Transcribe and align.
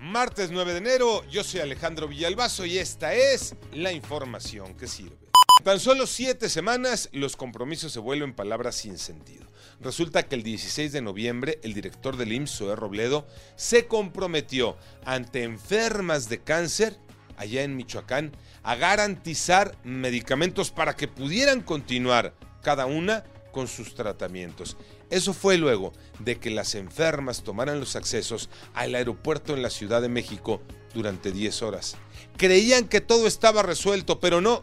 Martes 0.00 0.52
9 0.52 0.74
de 0.74 0.78
enero, 0.78 1.24
yo 1.28 1.42
soy 1.42 1.58
Alejandro 1.58 2.06
Villalbazo 2.06 2.64
y 2.64 2.78
esta 2.78 3.14
es 3.14 3.56
la 3.72 3.90
información 3.90 4.74
que 4.74 4.86
sirve. 4.86 5.16
Tan 5.64 5.80
solo 5.80 6.06
siete 6.06 6.48
semanas, 6.48 7.08
los 7.12 7.34
compromisos 7.34 7.92
se 7.92 7.98
vuelven 7.98 8.32
palabras 8.32 8.76
sin 8.76 8.96
sentido. 8.96 9.44
Resulta 9.80 10.22
que 10.22 10.36
el 10.36 10.44
16 10.44 10.92
de 10.92 11.00
noviembre, 11.00 11.58
el 11.64 11.74
director 11.74 12.16
del 12.16 12.32
IMSS, 12.32 12.58
Zoé 12.58 12.76
Robledo, 12.76 13.26
se 13.56 13.88
comprometió 13.88 14.76
ante 15.04 15.42
enfermas 15.42 16.28
de 16.28 16.42
cáncer, 16.42 16.96
allá 17.36 17.64
en 17.64 17.76
Michoacán, 17.76 18.36
a 18.62 18.76
garantizar 18.76 19.76
medicamentos 19.82 20.70
para 20.70 20.94
que 20.94 21.08
pudieran 21.08 21.60
continuar 21.60 22.34
cada 22.62 22.86
una 22.86 23.24
con 23.58 23.66
sus 23.66 23.96
tratamientos. 23.96 24.76
Eso 25.10 25.34
fue 25.34 25.58
luego 25.58 25.92
de 26.20 26.38
que 26.38 26.48
las 26.48 26.76
enfermas 26.76 27.42
tomaran 27.42 27.80
los 27.80 27.96
accesos 27.96 28.50
al 28.72 28.94
aeropuerto 28.94 29.52
en 29.52 29.62
la 29.62 29.70
Ciudad 29.70 30.00
de 30.00 30.08
México 30.08 30.62
durante 30.94 31.32
10 31.32 31.62
horas. 31.62 31.96
Creían 32.36 32.86
que 32.86 33.00
todo 33.00 33.26
estaba 33.26 33.64
resuelto, 33.64 34.20
pero 34.20 34.40
no. 34.40 34.60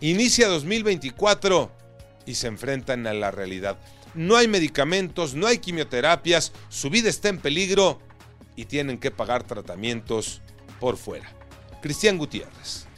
Inicia 0.00 0.48
2024 0.48 1.70
y 2.26 2.34
se 2.34 2.48
enfrentan 2.48 3.06
a 3.06 3.14
la 3.14 3.30
realidad. 3.30 3.78
No 4.16 4.34
hay 4.36 4.48
medicamentos, 4.48 5.36
no 5.36 5.46
hay 5.46 5.58
quimioterapias, 5.58 6.50
su 6.68 6.90
vida 6.90 7.08
está 7.08 7.28
en 7.28 7.38
peligro 7.38 8.00
y 8.56 8.64
tienen 8.64 8.98
que 8.98 9.12
pagar 9.12 9.44
tratamientos 9.44 10.42
por 10.80 10.96
fuera. 10.96 11.32
Cristian 11.80 12.18
Gutiérrez. 12.18 12.88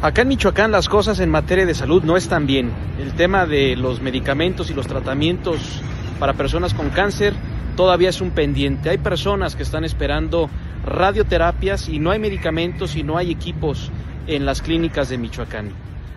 Acá 0.00 0.22
en 0.22 0.28
Michoacán 0.28 0.72
las 0.72 0.88
cosas 0.88 1.20
en 1.20 1.30
materia 1.30 1.66
de 1.66 1.74
salud 1.74 2.02
no 2.02 2.16
están 2.16 2.46
bien. 2.46 2.72
El 2.98 3.14
tema 3.14 3.46
de 3.46 3.76
los 3.76 4.00
medicamentos 4.00 4.70
y 4.70 4.74
los 4.74 4.86
tratamientos 4.86 5.80
para 6.18 6.34
personas 6.34 6.74
con 6.74 6.90
cáncer 6.90 7.34
todavía 7.76 8.08
es 8.08 8.20
un 8.20 8.30
pendiente. 8.30 8.90
Hay 8.90 8.98
personas 8.98 9.54
que 9.54 9.62
están 9.62 9.84
esperando 9.84 10.50
radioterapias 10.84 11.88
y 11.88 11.98
no 11.98 12.10
hay 12.10 12.18
medicamentos 12.18 12.96
y 12.96 13.02
no 13.02 13.16
hay 13.16 13.30
equipos 13.30 13.90
en 14.26 14.44
las 14.44 14.62
clínicas 14.62 15.08
de 15.08 15.18
Michoacán. 15.18 15.72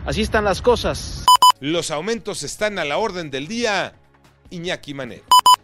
Así 0.05 0.21
están 0.21 0.45
las 0.45 0.61
cosas. 0.61 1.25
Los 1.59 1.91
aumentos 1.91 2.43
están 2.43 2.79
a 2.79 2.85
la 2.85 2.97
orden 2.97 3.31
del 3.31 3.47
día. 3.47 3.93
Iñaki 4.49 4.93
Manero. 4.93 5.23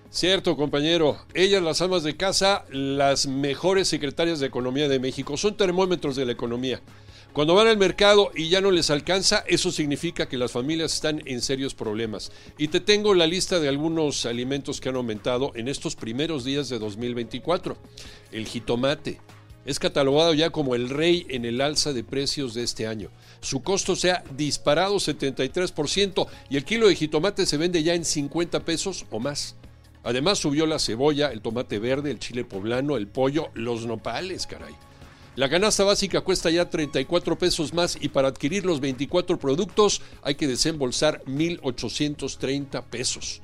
Cierto, 0.09 0.58
compañero. 0.58 1.18
Ellas, 1.34 1.62
las 1.62 1.81
almas 1.81 2.03
de 2.03 2.18
casa, 2.18 2.66
las 2.70 3.28
mejores 3.28 3.88
secretarias 3.88 4.40
de 4.40 4.48
Economía 4.48 4.90
de 4.90 5.00
México, 5.00 5.38
son 5.38 5.56
termómetros 5.56 6.18
de 6.18 6.25
la 6.25 6.34
economía. 6.34 6.81
Cuando 7.34 7.56
van 7.56 7.68
al 7.68 7.78
mercado 7.78 8.30
y 8.36 8.50
ya 8.50 8.60
no 8.60 8.72
les 8.72 8.90
alcanza, 8.90 9.46
eso 9.48 9.72
significa 9.72 10.28
que 10.28 10.38
las 10.38 10.52
familias 10.52 10.94
están 10.94 11.22
en 11.26 11.42
serios 11.42 11.74
problemas. 11.74 12.30
Y 12.58 12.68
te 12.68 12.82
tengo 12.82 13.14
la 13.14 13.26
lista 13.26 13.62
de 13.62 13.70
algunos 13.70 14.26
alimentos 14.26 14.82
que 14.82 14.90
han 14.90 14.98
aumentado 14.98 15.54
en 15.56 15.70
estos 15.70 15.96
primeros 15.96 16.44
días 16.44 16.68
de 16.68 16.78
2024. 16.78 17.78
El 18.34 18.46
jitomate. 18.46 19.22
Es 19.64 19.80
catalogado 19.80 20.34
ya 20.34 20.50
como 20.50 20.76
el 20.76 20.90
rey 20.90 21.26
en 21.30 21.46
el 21.46 21.62
alza 21.62 21.94
de 21.94 22.04
precios 22.04 22.54
de 22.54 22.64
este 22.64 22.86
año. 22.86 23.12
Su 23.40 23.62
costo 23.62 23.96
se 23.96 24.12
ha 24.12 24.24
disparado 24.36 24.96
73% 24.96 26.28
y 26.50 26.58
el 26.58 26.66
kilo 26.66 26.90
de 26.90 26.96
jitomate 26.96 27.46
se 27.46 27.56
vende 27.56 27.82
ya 27.82 27.94
en 27.94 28.04
50 28.04 28.66
pesos 28.66 29.06
o 29.09 29.20
más. 29.22 29.56
Además 30.04 30.40
subió 30.40 30.66
la 30.66 30.80
cebolla, 30.80 31.32
el 31.32 31.42
tomate 31.42 31.80
verde, 31.80 32.12
el 32.12 32.20
chile 32.20 32.44
poblano, 32.44 32.98
el 32.98 33.08
pollo, 33.08 33.52
los 33.54 33.86
nopales, 33.86 34.48
caray. 34.48 34.76
La 35.36 35.50
canasta 35.50 35.86
básica 35.86 36.20
cuesta 36.20 36.50
ya 36.50 36.70
34 36.70 37.38
pesos 37.38 37.74
más 37.74 37.98
y 38.02 38.10
para 38.10 38.28
adquirir 38.28 38.66
los 38.66 38.82
24 38.82 39.40
productos 39.40 40.02
hay 40.24 40.36
que 40.36 40.46
desembolsar 40.46 41.24
1.830 41.24 42.84
pesos. 42.84 43.42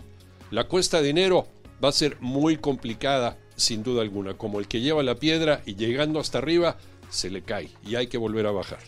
La 0.52 0.66
cuesta 0.66 1.02
de 1.02 1.10
enero 1.10 1.48
va 1.82 1.90
a 1.90 1.94
ser 1.94 2.18
muy 2.20 2.58
complicada, 2.58 3.38
sin 3.56 3.84
duda 3.84 4.02
alguna, 4.02 4.34
como 4.34 4.60
el 4.60 4.68
que 4.68 4.82
lleva 4.82 5.02
la 5.02 5.16
piedra 5.16 5.62
y 5.66 5.76
llegando 5.76 6.20
hasta 6.20 6.40
arriba 6.40 6.78
se 7.10 7.30
le 7.30 7.42
cae 7.42 7.70
y 7.86 7.96
hay 7.96 8.08
que 8.08 8.18
volver 8.18 8.48
a 8.48 8.52
bajar. 8.52 8.80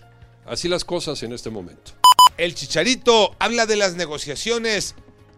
Así 0.45 0.67
las 0.67 0.83
cosas 0.83 1.23
en 1.23 1.31
este 1.31 1.50
momento. 1.50 1.94
El 2.38 2.53
Chicharito 2.53 3.33
habla 3.39 3.66
de 3.66 3.77
las 3.77 3.95
negociaciones 3.95 4.95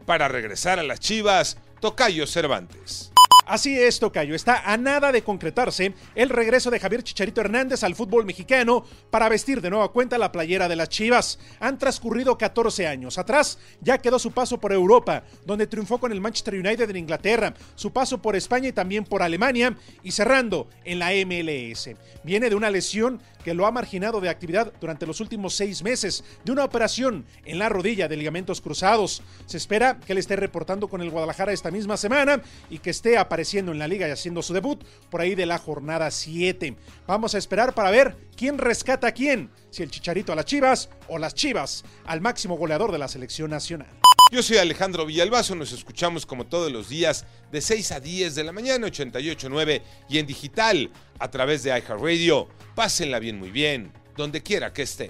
para 0.08 0.28
regresar 0.28 0.80
a 0.80 0.84
las 0.84 1.00
Chivas. 1.00 1.58
Tocayo 1.80 2.26
Cervantes. 2.26 3.12
Así 3.52 3.78
es, 3.78 4.00
Tocayo. 4.00 4.34
Está 4.34 4.72
a 4.72 4.78
nada 4.78 5.12
de 5.12 5.24
concretarse 5.24 5.94
el 6.16 6.30
regreso 6.30 6.72
de 6.72 6.80
Javier 6.80 7.04
Chicharito 7.04 7.42
Hernández 7.42 7.84
al 7.84 7.96
fútbol 7.96 8.24
mexicano 8.24 8.86
para 9.10 9.28
vestir 9.28 9.60
de 9.60 9.70
nueva 9.70 9.92
cuenta 9.92 10.18
la 10.18 10.32
playera 10.32 10.70
de 10.70 10.78
las 10.78 10.88
Chivas. 10.88 11.38
Han 11.60 11.78
transcurrido 11.78 12.38
14 12.38 12.88
años. 12.88 13.18
Atrás 13.18 13.60
ya 13.82 13.98
quedó 13.98 14.20
su 14.20 14.32
paso 14.32 14.58
por 14.58 14.72
Europa, 14.72 15.24
donde 15.46 15.68
triunfó 15.68 15.98
con 15.98 16.14
el 16.14 16.22
Manchester 16.22 16.54
United 16.54 16.90
en 16.92 16.96
Inglaterra, 16.96 17.54
su 17.76 17.92
paso 17.92 18.22
por 18.22 18.38
España 18.38 18.70
y 18.70 18.72
también 18.72 19.04
por 19.04 19.22
Alemania, 19.22 19.76
y 20.02 20.12
cerrando 20.14 20.70
en 20.86 21.00
la 21.00 21.12
MLS. 21.12 21.90
Viene 22.24 22.50
de 22.50 22.56
una 22.56 22.70
lesión 22.70 23.20
que 23.44 23.54
lo 23.54 23.66
ha 23.66 23.72
marginado 23.72 24.22
de 24.22 24.30
actividad 24.30 24.72
durante 24.80 25.06
los 25.06 25.20
últimos 25.20 25.56
seis 25.56 25.84
meses, 25.84 26.24
de 26.46 26.52
una 26.52 26.64
operación 26.64 27.26
en 27.46 27.60
la 27.60 27.70
rodilla 27.70 28.08
de 28.08 28.18
ligamentos 28.18 28.62
cruzados. 28.62 29.22
Se 29.46 29.58
espera 29.58 30.00
que 30.00 30.14
él 30.14 30.20
esté 30.20 30.36
reportando 30.36 30.88
con 30.88 31.02
el 31.02 31.10
Guadalajara 31.10 31.52
esta 31.52 31.72
misma 31.72 31.98
semana 31.98 32.42
y 32.70 32.80
que 32.80 32.92
esté 32.92 33.18
apareciendo 33.42 33.72
en 33.72 33.80
la 33.80 33.88
liga 33.88 34.08
y 34.08 34.12
haciendo 34.12 34.44
su 34.44 34.54
debut 34.54 34.84
por 35.10 35.20
ahí 35.20 35.34
de 35.34 35.48
la 35.48 35.58
jornada 35.58 36.12
7. 36.12 36.76
Vamos 37.08 37.34
a 37.34 37.40
esperar 37.40 37.74
para 37.74 37.90
ver 37.90 38.16
quién 38.38 38.60
rescata 38.60 39.08
a 39.08 39.14
quién, 39.14 39.50
si 39.72 39.82
el 39.82 39.90
Chicharito 39.90 40.32
a 40.32 40.36
las 40.36 40.46
Chivas 40.46 40.90
o 41.08 41.18
las 41.18 41.34
Chivas 41.34 41.84
al 42.06 42.22
máximo 42.22 42.56
goleador 42.56 42.92
de 42.92 43.00
la 43.00 43.08
selección 43.08 43.50
nacional. 43.50 43.90
Yo 44.32 44.44
soy 44.44 44.58
Alejandro 44.58 45.08
Villalbazo, 45.08 45.56
nos 45.56 45.72
escuchamos 45.72 46.28
como 46.28 46.46
todos 46.46 46.72
los 46.72 46.88
días 46.88 47.26
de 47.52 47.62
6 47.62 47.94
a 47.94 48.00
10 48.00 48.36
de 48.36 48.44
la 48.44 48.52
mañana, 48.52 48.86
88.9 48.86 49.82
y 50.08 50.20
en 50.20 50.28
digital 50.28 50.92
a 51.18 51.32
través 51.32 51.64
de 51.64 51.72
iHeartRadio. 51.72 52.48
Pásenla 52.76 53.18
bien, 53.18 53.40
muy 53.40 53.50
bien, 53.50 53.92
donde 54.16 54.44
quiera 54.44 54.72
que 54.72 54.84
estén. 54.84 55.10